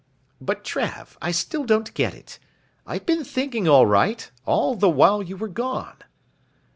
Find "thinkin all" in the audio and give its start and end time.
3.23-3.87